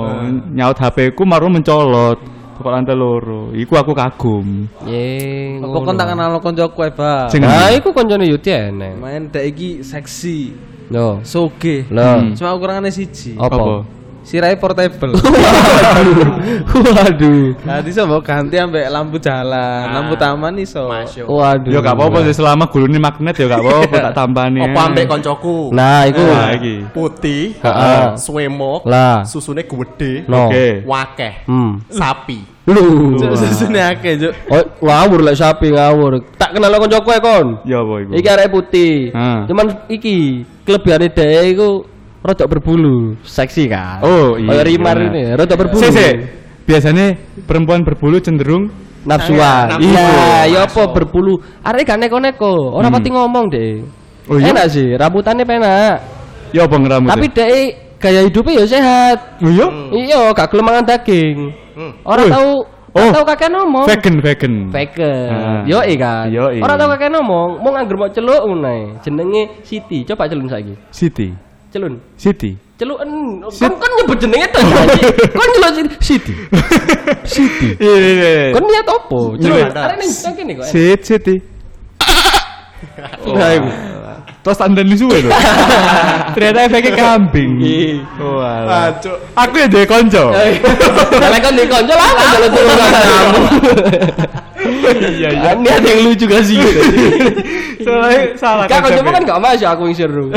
[0.56, 3.52] Nyaut HP ku maru mencolot lantai loro.
[3.52, 4.66] Iku aku kagum.
[4.88, 5.60] Ye.
[5.60, 6.92] Kok kon tak kenal koncoku ae.
[7.30, 8.94] Sing Nah, iku koncone Yudi enek.
[8.98, 10.56] Main dek iki seksi,
[10.90, 11.20] Loh.
[11.22, 11.86] soge.
[11.92, 12.32] Loh.
[12.34, 13.36] Cuma kurangane siji.
[13.38, 13.86] Apa?
[14.25, 15.13] Sirai portable.
[16.74, 17.53] Waduh.
[17.62, 20.89] Nah, iso mbok ganti ambek lampu jalan, lampu taman iso.
[20.89, 21.29] Masuk.
[21.29, 21.70] Waduh.
[21.70, 24.60] Ya gak apa-apa sih selama gulune magnet ya gak apa-apa tak tampani.
[24.65, 25.70] Apa ambek koncoku?
[25.70, 26.25] Nah, iku.
[26.25, 26.75] Nah, iki.
[26.89, 28.18] Putih, Heeh.
[28.18, 29.22] swemok, Lah.
[29.24, 30.50] susune gede, No.
[30.50, 30.81] Oke.
[30.83, 31.85] wakeh, Hmm.
[31.94, 32.40] sapi.
[32.66, 33.14] Lu.
[33.38, 34.33] Susune akeh, Juk.
[34.50, 36.18] Oh, ngawur lek sapi ngawur.
[36.33, 37.48] Tak kenal koncoku e kon.
[37.61, 38.11] Ya apa iku?
[38.18, 38.94] Iki arek putih.
[39.14, 39.46] Ah.
[39.46, 41.85] Cuman iki kelebihane dhek iku
[42.25, 43.14] rada berbulu.
[43.22, 44.01] Seksi kan?
[44.01, 44.50] Oh, iya.
[44.50, 45.85] Kayak Rimar ini, rada berbulu.
[45.85, 46.16] Sik.
[46.66, 47.14] Biasanya
[47.46, 48.74] perempuan berbulu cenderung
[49.05, 49.77] Nafsuan.
[49.77, 50.09] Iya,
[50.50, 51.38] ya apa berbulu.
[51.61, 52.98] Arek gak neko-neko, ora Hmm.
[52.98, 53.85] pati ngomong deh.
[54.25, 54.50] Oh, iya?
[54.50, 56.01] Enak sih, rambutannya penak.
[56.50, 57.09] ya apa ngeramut.
[57.14, 57.51] Tapi dek
[58.01, 59.18] gaya hidupnya ya sehat.
[59.44, 59.68] oh iya?
[59.94, 61.38] Iya, gak gelem mangan daging.
[61.77, 61.94] Hmm.
[62.01, 62.33] Orang Wih.
[62.33, 62.51] tahu
[62.96, 63.03] Oh.
[63.03, 63.11] oh.
[63.11, 63.85] tahu kakek ngomong.
[63.92, 64.53] Vegan, vegan.
[64.72, 65.27] Vegan.
[65.35, 65.61] Ah.
[65.68, 66.31] Yo kan.
[66.31, 66.64] Yoi.
[66.64, 70.07] Orang tahu kakek ngomong, mau nganggur mau celuk ngono Jenenge Siti.
[70.07, 70.79] Coba celun saiki.
[70.96, 71.45] Siti.
[71.75, 72.00] Celun.
[72.16, 72.55] Siti.
[72.79, 73.11] Celuken.
[73.51, 74.64] Kon kon nyebut jenenge to.
[75.35, 76.31] Kon nyeluk Siti.
[76.31, 76.33] Siti.
[77.27, 77.68] Siti.
[77.83, 78.55] Iya, iya, iya.
[78.55, 79.35] Kon niat opo?
[79.35, 79.59] Celuk.
[79.59, 79.83] Iya.
[79.83, 80.66] Arek ning kene kok.
[80.72, 81.35] Sit, Siti.
[83.27, 83.70] Nah, iku.
[84.40, 85.29] Terus anda suwe lho.
[86.38, 87.51] Ternyata efeknya kambing.
[88.24, 88.96] Alah.
[89.03, 89.18] Cuk.
[89.35, 90.31] Aku ya dhewe konco.
[91.11, 93.42] Kalau kon di konco lah kalau turun kamu.
[94.96, 95.50] Iya, iya.
[95.59, 96.55] Ini ada yang lucu gak sih?
[97.83, 100.31] Soalnya salah Kak konco kan gak masuk aku yang seru.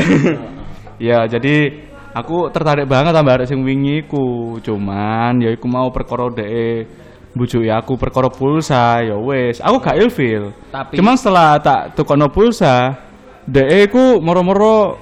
[0.99, 1.79] Ya, jadi
[2.11, 4.59] aku tertarik banget sama arek sing wingi ku.
[4.59, 6.87] Cuman ya iku mau perkara dhek
[7.33, 9.63] bujuki aku perkara pulsa ya wis.
[9.63, 10.51] Aku gak ilfil.
[10.69, 12.99] Tapi- Cuman setelah tak tukono pulsa,
[13.47, 14.99] dhek iku moro-moro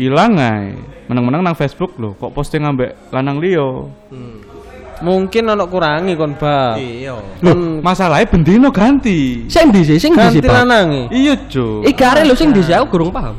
[0.00, 0.72] ilang ae.
[1.04, 3.66] Menang-menang nang Facebook lho, kok posting ambek lanang liya.
[5.00, 6.76] Mungkin ono kurangi kon, Bang.
[6.76, 7.16] Iya.
[7.40, 9.48] Loh, masalahnya bendino ganti.
[9.48, 10.54] Sing di sih, sing di sih, Ganti Pak.
[10.60, 11.08] lanange.
[11.08, 11.88] Iya, Cuk.
[11.88, 13.32] Iki arek lho sing di sih aku gurung paham.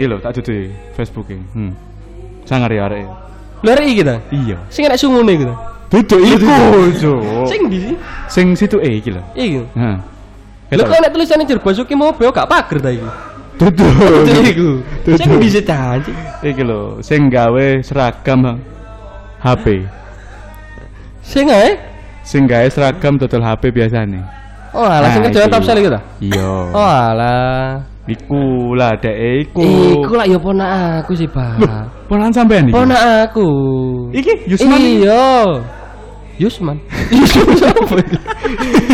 [0.00, 1.36] Iya lho, tak dudu Facebook-e.
[1.52, 1.76] Hmm.
[2.48, 3.04] Sangar ya arek.
[3.60, 4.16] Lho arek iki ta?
[4.32, 4.56] Iya.
[4.72, 5.56] Sing enak sungune iku ta.
[5.92, 6.48] Duduk iku.
[7.44, 7.96] Sing di sih.
[8.32, 9.20] Sing situ eh iki lho.
[9.36, 9.60] Iki.
[9.76, 9.96] Heeh.
[10.72, 13.04] Lho kok nek tulisannya Jerbasuki mau beo gak pager ta iki.
[13.60, 13.92] Duduk.
[14.48, 14.68] Iku.
[15.20, 16.00] Sing di sih ta.
[16.00, 16.16] anjing.
[16.40, 18.56] Iki lho, sing gawe seragam.
[19.44, 19.84] HP.
[21.20, 21.76] Sing ae.
[22.24, 24.20] Sing gawe seragam dodol HP biasane.
[24.72, 25.54] Oh, alah sing Nah, kerjaan iki.
[25.58, 26.00] top sel iku ta.
[26.24, 26.48] Iya.
[26.72, 27.89] Oh, alah.
[28.10, 29.62] Iku lah dek iku.
[30.02, 30.70] Iku lah ya ponak
[31.06, 31.62] aku sih, Pak.
[32.10, 32.74] Ponakan sampean iki.
[32.74, 33.48] Ponak aku.
[34.10, 34.80] Iki Yusman.
[34.82, 35.30] Iya.
[36.40, 36.76] Yusman.
[37.14, 37.94] Yusman siapa?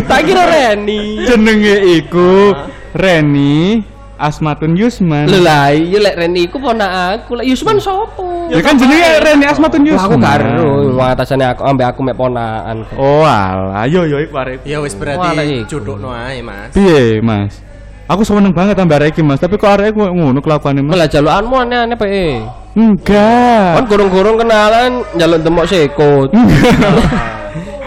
[0.05, 1.25] tak kira Reni.
[1.25, 2.53] Jenenge iku
[2.93, 3.81] Reni
[4.17, 5.29] Asmatun Yusman.
[5.29, 7.41] Lho lah, iya lek Reni iku ponak aku.
[7.41, 8.53] Lek Yusman sopo?
[8.53, 10.13] Ya kan jenenge Reni Asmatun Yusman.
[10.13, 12.85] aku karo watasane aku ambek aku mek ponakan.
[13.01, 14.65] Oh alah, yo yo iku arek.
[14.69, 15.77] Ya wis berarti iku.
[15.77, 16.73] jodokno ae, Mas.
[16.73, 17.66] Piye, Mas?
[18.07, 19.43] Aku seneng banget ambek arek Mas.
[19.43, 20.95] Tapi kok arek kok ngono kelakuane, Mas?
[20.95, 22.39] Lah jalukanmu aneh-aneh pe.
[22.79, 23.83] Enggak.
[23.83, 26.31] Kan gurung-gurung kenalan njaluk demok sekot.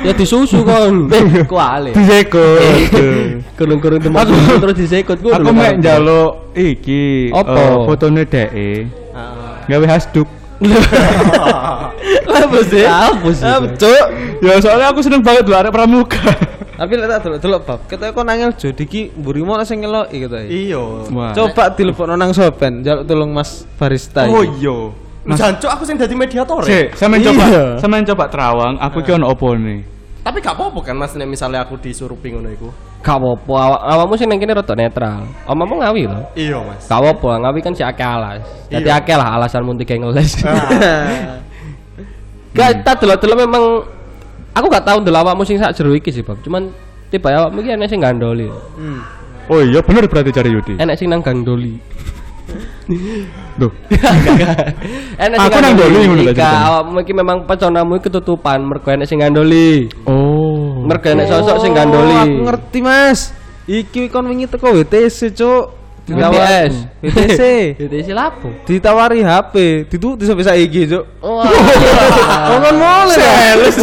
[0.03, 1.08] ya disusu kon.
[1.15, 1.95] Eh, kuale.
[1.95, 2.45] Diseko.
[3.55, 5.32] Gurung-gurung demok susu terus disekot ku.
[5.32, 7.55] Aku mek njaluk iki Apa?
[7.55, 8.69] eh, fotone dheke.
[9.71, 10.27] Gawe hasduk.
[12.69, 12.84] Sih?
[12.84, 13.45] Apa sih?
[13.79, 14.05] Cuk.
[14.43, 16.19] Ya soalnya aku seneng banget lho arek pramuka.
[16.79, 20.47] Tapi lek tak delok-delok bab, ketok kon nangel jo diki mburimu ana sing ngeloki ketoke.
[20.47, 21.11] Iya.
[21.11, 21.35] Wah.
[21.35, 24.23] Coba dilepokno nang soben, njaluk tolong Mas barista.
[24.31, 24.87] Oh iya.
[25.27, 26.87] Mas Jancuk aku sing dadi mediator ya.
[26.87, 27.35] Sik, sampean Iya.
[27.35, 27.45] coba,
[27.83, 29.83] sampean coba terawang, aku ki ono opo nih?
[30.23, 32.71] Tapi gak apa-apa kan Mas nek misalnya aku disuruh ngono iku.
[33.03, 35.27] Gak apa-apa, awak awakmu sing nang kene rada netral.
[35.51, 36.31] Omamu ngawi lho.
[36.39, 36.87] Iya, Mas.
[36.87, 38.39] Gak apa-apa, ngawi kan si akeh alas.
[38.71, 39.03] Jadi Iya.
[39.03, 40.31] akeh lah alasan mun tiga ngeles.
[42.55, 43.63] Gak tak delok-delok memang
[44.60, 46.36] aku gak tahu delok awakmu sing sak jero iki sih, Bang.
[46.43, 46.67] Cuman
[47.08, 48.52] tiba awakmu iki enek sing gandoli.
[49.50, 50.78] Oh iya bener berarti cari Yudi.
[50.78, 51.80] Enek sing nang gandoli.
[53.58, 53.72] Duh.
[55.24, 59.24] enek Aku nang doli ngono lho awakmu iki memang peconamu iki ketutupan mergo enek sing
[59.24, 59.89] gandoli.
[60.06, 60.86] Oh.
[60.86, 62.17] Mergo enek sosok sing Oh, gandoli.
[62.19, 63.32] Aku ngerti, Mas.
[63.69, 65.78] Iki kon wingi teko WTC, Cuk.
[66.10, 66.74] WTS.
[67.06, 67.41] WTC.
[67.78, 68.50] WTC lapo?
[68.65, 71.06] Ditawari HP, ditutup sampai saiki, Cuk.
[71.26, 71.45] Wah.
[72.50, 73.15] Oh, kon mulai.
[73.69, 73.78] Sales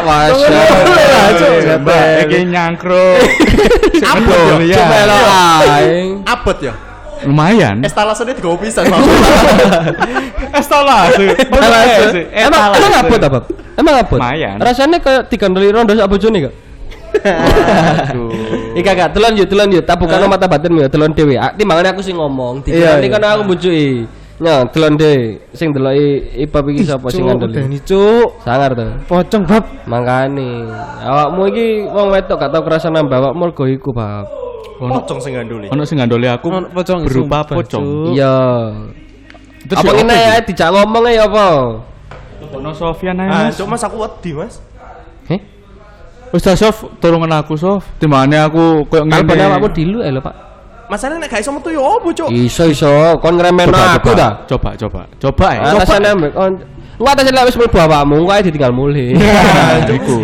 [0.00, 3.20] Masya Mbak iki nyangkruk.
[4.10, 4.76] Apa ya?
[4.80, 6.10] Coba lo aing.
[6.24, 6.74] Abot ya.
[7.20, 7.84] Lumayan.
[7.84, 8.88] Estalasenya digawe pisan.
[8.88, 9.04] Bang.
[10.58, 11.36] Estalase.
[12.32, 13.44] Emang emang apa ta, Bab?
[13.76, 14.14] Emang apa?
[14.16, 14.56] Lumayan.
[14.56, 16.54] Rasanya kayak digandoli rondo sak bojone kok.
[16.56, 16.69] Aduh.
[18.80, 21.34] Ika gak telon yuk telon yuk tabukano mata batin yo telon dhewe.
[21.36, 23.14] Ah, Timbangane aku sing ngomong, Iya, dikene iya.
[23.18, 23.90] kan aku bujuki.
[24.40, 27.60] Nya telon de sing deloki ibab iki sapa sing ngandeli.
[27.60, 28.40] Udani, Cuk.
[28.40, 28.88] Sangar to.
[29.04, 29.64] Pocong, Bab.
[29.84, 30.64] Makane
[31.04, 34.24] awakmu iki wong wedok gak tau kerasa nambah awakmu mergo iku, Bab.
[34.80, 35.68] Pocong sing ganduli.
[35.68, 38.16] Ono sing gandoli aku pocong, berupa pocong.
[38.16, 38.36] Iya.
[39.76, 41.46] Apa ya ngene ya dijak ngomong ya apa?
[42.56, 43.28] Ono Sofian ae.
[43.28, 43.60] Ah, Mas.
[43.60, 44.56] cuk Mas aku wedi, Mas.
[46.30, 47.82] Wis dah Sof, tolongan aku Sof.
[47.98, 49.50] Timbangane aku koyo Kalpane ngene.
[49.50, 50.34] awakmu dilu eh lho, Pak.
[50.86, 52.30] Masalahnya nek gak iso metu yo opo, cuk?
[52.30, 54.18] Iso iso, kon ngremeno Coba, aku coba.
[54.18, 54.32] dah.
[54.46, 55.00] Coba, coba.
[55.18, 55.60] Coba ya.
[55.72, 56.52] Atasane ambek kon.
[56.98, 59.14] Engko atasane lek wis mlebu awakmu, ae ditinggal mulih.
[59.98, 60.18] Iku.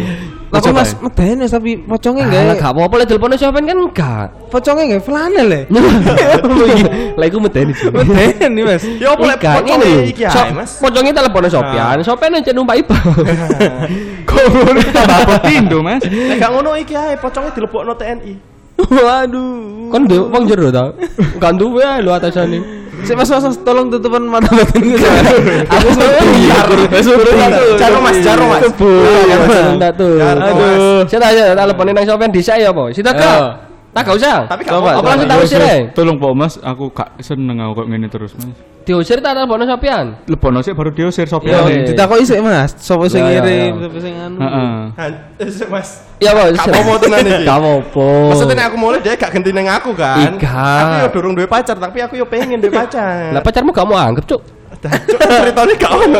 [0.46, 0.98] Tapi Coba Mas ya.
[1.02, 2.58] medeni tapi pocongnya Lah enggak.
[2.62, 4.26] gak apa-apa lek telepone Sofian kan enggak.
[4.46, 5.62] Pocongnya enggak flanel ya.
[7.14, 7.90] Lah iku medeni sih.
[7.90, 8.82] Medeni, Mas.
[8.96, 10.02] Yo opo lek Ikan pocong ini lho.
[10.06, 10.70] iki ae, Mas.
[10.78, 12.94] Pocongnya telepone Sofian, Sofian aja numpak ibu.
[14.26, 16.02] Kok ngono tambah petindo, Mas.
[16.02, 18.34] Nek gak ngono iki ae pocongnya dilebokno TNI.
[18.76, 19.88] Waduh.
[19.88, 20.92] Kon ndek wong jero ta.
[21.40, 22.58] Gak duwe ae lho atasane.
[22.96, 24.96] Sik Mas, mas, mas, tolong tutupan mata batin gue.
[25.68, 25.88] Aku
[27.04, 27.22] suruh
[27.76, 28.64] Jaro Mas, jaro Mas.
[29.76, 30.16] Enggak tuh.
[30.16, 31.04] Aduh.
[31.04, 32.88] Saya tanya telepone nang Sofian dhisik ya apa?
[32.96, 33.68] Sita kak.
[33.92, 34.44] Tak gak usah.
[34.44, 35.00] Tapi gak Coba, apa-apa.
[35.00, 35.80] apa langsung tak usir ae.
[35.96, 38.75] Tolong Pak Mas, aku gak seneng aku kok ngene terus, Mas.
[38.87, 40.07] Diusir tak telepone Sofian.
[40.31, 41.66] Lebono sih baru diusir Iya, Sofian.
[41.66, 41.83] iya.
[41.90, 43.83] Ditakoki sik Mas, sapa sing Ya, ya, ngirim, ya.
[43.83, 44.38] sapa sing anu.
[44.38, 44.75] Heeh.
[44.94, 45.88] Han- eh, Mas.
[46.16, 46.44] Iya, Pak.
[46.55, 47.42] Gak apa-apa tenan iki.
[47.51, 48.09] Gak apa-apa.
[48.31, 50.38] Maksudnya aku mulai dia gak ganti neng aku kan.
[50.38, 50.70] Ika.
[50.79, 53.35] Aku yo durung duwe pacar, tapi aku yo pengen duwe pacar.
[53.35, 54.40] Lah pacarmu gak mau anggap, Cuk.
[55.27, 56.18] Ceritanya ono.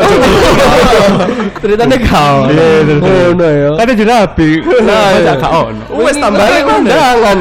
[1.57, 2.37] Ceritanya kau.
[2.47, 3.69] Oh, no ya.
[3.75, 4.51] Kan jadi rabi.
[4.83, 5.33] Nah, iya.
[5.35, 5.83] gak ono.
[6.03, 6.77] Wes tambahnya ngono.
[6.83, 7.37] undangan.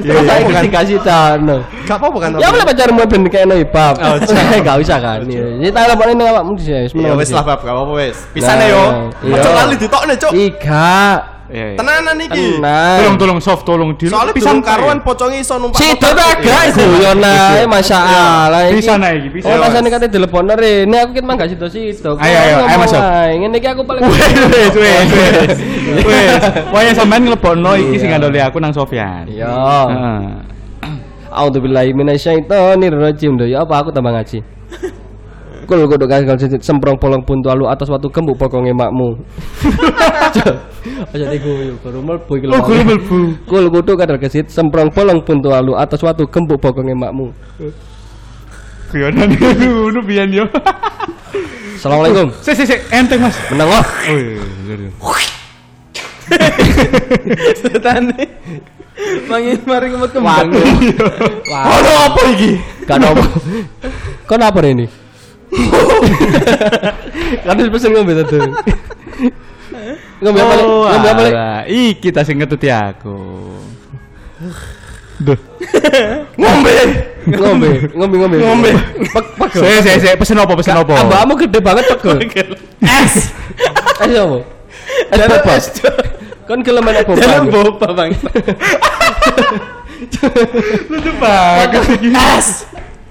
[0.00, 0.62] Iya, Saya bukan.
[0.64, 1.56] dikasih tano.
[1.84, 2.30] Gak apa-apa kan.
[2.40, 3.94] Ya boleh pacarmu ben kayak no ibab.
[4.66, 5.20] Gak usah kan.
[5.28, 6.72] Ini tak telepon ini awakmu sih.
[6.90, 8.16] Ya wes lah bab, gak apa-apa wes.
[8.32, 8.82] Pisan Nah, yo.
[9.24, 9.40] iya.
[9.40, 10.32] Aja lali ditokne, Cuk.
[10.36, 10.98] Ika.
[11.50, 11.78] Iya, iya.
[11.82, 12.62] Tenanan iki.
[12.62, 12.96] Tenang.
[13.02, 15.82] Tolong tolong soft tolong di Soalnya pisan durung karuan pocongnya iso numpak.
[15.82, 16.14] Si itu motor.
[16.14, 18.62] tak gak guyon ae Masya Allah.
[18.70, 18.78] iki.
[18.78, 19.50] Bisa naik, bisa.
[19.50, 22.12] Oh, rasanya kata telepon Ini aku kan gak situ-situ.
[22.22, 23.02] Ayo, ayo, ayo, masuk.
[23.34, 25.58] Ini iki aku paling Wes wes wes.
[26.06, 26.42] Wes.
[26.70, 29.26] Waya sampean nglebokno iki sing ngandoli aku nang Sofian.
[29.26, 29.50] Iya.
[29.50, 30.22] Heeh.
[31.34, 33.34] A'udzubillahi minasyaitonir rajim.
[33.46, 34.59] Ya apa aku tambah ngaji.
[35.70, 39.14] Kul kudu sedikit semprong polong pun lalu atas waktu gembuk pokonge makmu.
[41.14, 42.58] Aja diguyu, baru mlebu iki lho.
[42.58, 43.18] Oh, guru melbu.
[43.46, 47.30] Kul kudu kadal kesit semprong polong pun lalu atas waktu gembuk pokonge makmu.
[48.90, 49.30] Guyonan
[49.62, 50.50] ngono biyen yo.
[51.78, 52.34] Assalamualaikum.
[52.50, 53.38] Sik sik sik enteng Mas.
[53.54, 53.86] Menang wah.
[53.86, 55.22] Oh iya, bener, bener.
[57.62, 58.22] Setane.
[59.30, 60.50] Mangi mari ngemut kembang.
[61.46, 61.62] Wah.
[61.78, 62.58] Ono apa iki?
[62.90, 63.22] Ada apa.
[64.26, 64.99] Kau apa ini?
[67.60, 68.38] Wis pesen ngombe tadi.
[70.20, 70.54] Ngombe apa?
[70.60, 71.22] Oh, Ngombe apa?
[71.24, 71.32] Lek?
[71.32, 73.16] alah, Iki ta sing ngetuti aku.
[75.20, 75.36] Duh.
[76.36, 76.72] Ngombe.
[77.28, 78.36] Ngombe, ngombe, ngombe.
[78.40, 78.70] Ngombe.
[79.12, 79.50] Pek pek.
[79.56, 80.92] Sik sik sik pesen apa pesen apa?
[81.04, 82.56] Ambakmu gede banget pegel.
[82.80, 83.32] Es.
[84.00, 84.38] Es apa?
[85.12, 85.54] Es boba.
[86.48, 87.20] Kan gelem enak boba.
[87.20, 88.10] Dalam boba bang.
[90.90, 91.84] Lucu banget.
[92.36, 92.64] Es.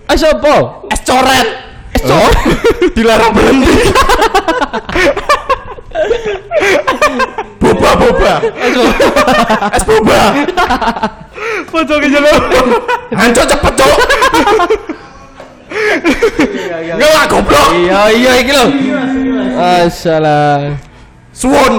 [0.09, 0.55] Es apa?
[0.89, 1.68] Es coret.
[1.97, 2.33] Cok.
[2.95, 3.75] Dilarang berhenti.
[7.59, 8.33] boba boba.
[9.73, 10.21] Es boba.
[11.69, 12.33] Pocong jelo.
[13.13, 13.97] Hancur cepet, Cuk.
[16.89, 17.67] Enggak lah goblok.
[17.77, 18.65] Iya, iya iki lho.
[19.53, 20.75] Masalah.
[21.33, 21.73] Suwun.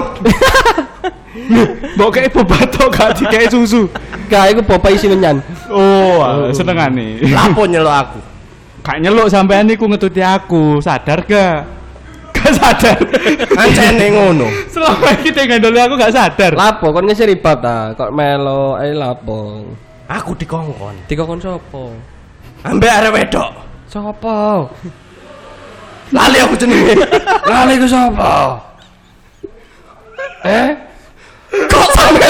[1.95, 3.91] Mbok kayak boba tok gak dikei susu.
[4.31, 5.43] Gak iku boba isi menyan.
[5.67, 7.19] Oh, senengane.
[7.27, 8.30] Lapo nyelok aku.
[8.81, 11.69] Gak nyeluk sampean niku ngetuti aku, sadar gak?
[12.35, 12.97] Gak sadar.
[13.53, 14.49] Ancene ngono.
[14.73, 16.57] Selama ini tengah dulu aku gak sadar.
[16.57, 19.69] Lapo kon ngesir ibab ta, kok melo ae lapo.
[20.09, 21.05] Aku dikongkon.
[21.05, 21.93] Dikokon sapa?
[22.65, 23.51] Ambek arek wedok.
[23.85, 24.65] Sapa?
[26.11, 26.97] Lali aku jenenge.
[27.51, 28.59] Lali ku sapa?
[30.41, 30.69] Eh?
[31.69, 32.29] Kok sampe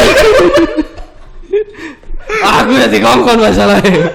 [2.41, 4.11] Aku ya dikongkon masalahnya.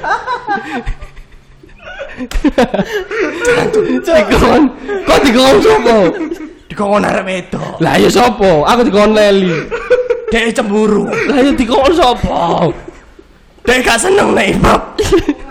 [4.31, 4.63] dikon,
[5.05, 5.97] kok dikon sapa?
[6.73, 7.77] dikongkon arek wedok.
[7.81, 8.65] Lah ya sapa?
[8.69, 9.53] Aku dikon Leli.
[10.33, 11.05] Dek cemburu.
[11.09, 12.73] Lah ya dikon sapa?
[13.65, 14.81] Dek gak seneng nek ibab.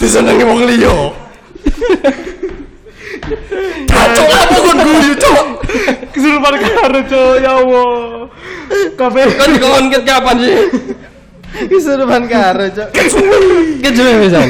[0.02, 0.98] Disenengi wong liya.
[3.90, 5.46] Cocok apa kon guyu, Cok?
[6.14, 8.30] Kesurupan karo cok ya Allah.
[8.94, 9.22] Kafe.
[9.34, 10.62] Kan dikon kapan sih?
[11.56, 12.90] Kesurupan karo, Cok.
[13.80, 14.48] Kejuwe pisan.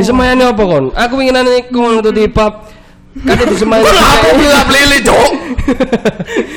[0.00, 0.88] Disemayani apa kon?
[0.96, 2.72] Aku winginane kon untuk dipap.
[3.18, 3.84] Kate disemayani.
[3.84, 5.30] Apa gelap lili, Cok?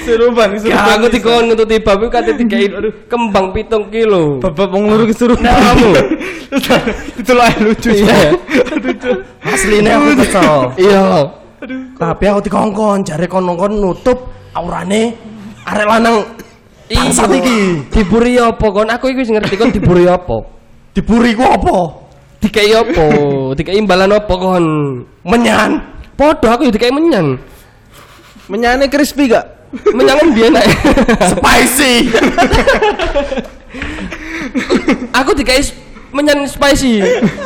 [0.07, 2.71] Kesurupan, Ya aku dikon untuk dipap iku kate dikai
[3.11, 4.39] kembang pitung kilo.
[4.39, 5.43] Bapak wong loro kesurupan.
[5.43, 5.91] Kamu.
[7.19, 7.91] Itu lah lucu.
[7.91, 8.35] Iya.
[9.43, 10.53] Asline aku kesel.
[10.79, 11.03] Iya.
[11.99, 14.17] Tapi aku dikongkon, jare kon-kon nutup
[14.57, 15.13] aurane
[15.61, 16.25] arek lanang
[16.91, 17.59] bangsat iki.
[17.91, 18.87] Diburi apa kon?
[18.91, 20.43] Aku iku wis ngerti kon diburi apa.
[20.91, 21.77] Diburi ku apa?
[22.41, 23.07] Dikai apa?
[23.55, 24.65] Dikai imbalan apa kon?
[25.23, 25.79] Menyan.
[26.19, 27.39] Podo aku ya dikai menyan.
[28.51, 29.71] Menyane crispy gak?
[29.95, 30.67] Menyan biyen nek.
[31.31, 31.93] Spicy.
[35.15, 35.63] Aku dikai
[36.11, 36.99] menyan spicy,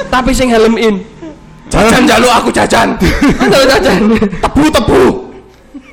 [0.09, 1.01] tapi sing helm in.
[1.69, 2.97] Jajan jaluk aku jajan.
[3.37, 4.01] Kan jalan jajan.
[4.41, 5.03] Tebu-tebu.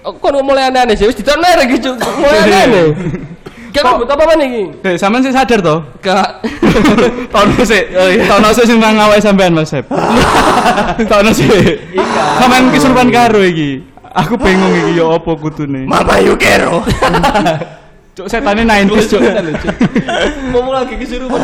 [0.03, 1.97] Aku kon mulai aneh-aneh sih, wis ditono lagi cuk.
[2.01, 2.87] Mulai aneh.
[3.73, 4.49] Kira kamu apa apa nih?
[4.85, 5.81] Eh, sampean sih sadar toh?
[6.05, 6.45] Gak.
[7.33, 7.83] Tahun sih.
[8.29, 9.89] Tahun sih sing nang awake sampean Mas Sep.
[11.11, 11.49] Tahun sih.
[12.37, 13.81] Sampean kesurupan karo iki.
[14.13, 15.89] Aku bingung iki ya apa kudune.
[15.89, 16.85] Mama Yukero.
[18.13, 19.25] Cuk setane 90s cuk.
[20.53, 21.41] Ngomong lagi kesurupan.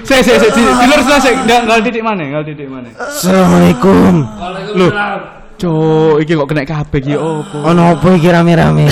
[0.00, 1.36] Sik sik sik di- dilurus lah sik.
[1.44, 2.22] Nggak nggak titik mana?
[2.24, 2.88] Nggak titik mana?
[2.96, 4.24] Assalamualaikum.
[4.72, 4.90] Loh.
[5.58, 7.60] Cuk, iki kok kena kabeh iki opo?
[7.60, 8.88] Ono apa iki rame-rame?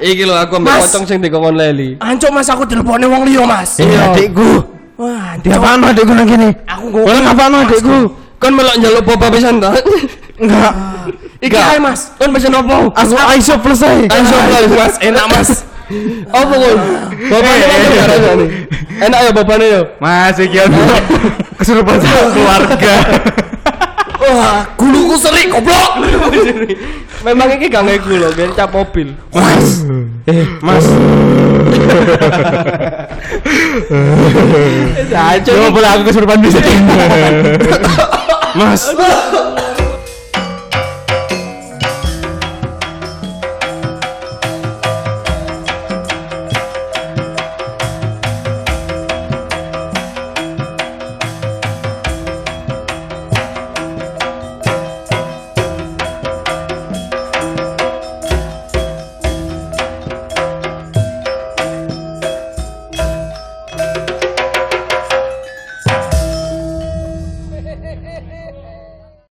[0.00, 1.88] Iki lho aku ambek pocong sing dikongkon leli.
[2.00, 3.80] Ancuk Mas aku telepone wong liya, Mas.
[3.80, 4.64] Iya, adikku.
[4.96, 6.48] Wah, Dia adikku nang kene?
[6.68, 7.98] Aku Wala ngapaan adikku?
[8.36, 9.72] Kon melok njaluk boba pisan ta?
[10.36, 10.72] Enggak.
[11.40, 12.12] Iki ae, Mas.
[12.20, 12.92] Kon pesen opo?
[12.92, 14.04] Aku iso plus ae.
[14.08, 15.50] Iso plus, Mas, enak, Mas.
[16.34, 16.78] Apa kon?
[17.30, 18.46] Bobane apa carane?
[19.06, 19.82] Enak ya bobane yo.
[20.02, 20.58] Mas iki
[21.62, 22.94] kesurupan keluarga.
[24.16, 25.92] Wah, guluku serik goblok.
[27.24, 29.12] Memang iki gak ngeku lho, biar cap mobil.
[29.34, 29.84] Mas.
[30.28, 30.86] Eh, Mas.
[35.46, 36.58] Coba boleh aku kesurupan bisa.
[38.56, 38.88] Mas.